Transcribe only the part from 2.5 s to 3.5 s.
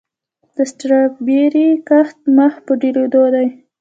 په ډیریدو دی.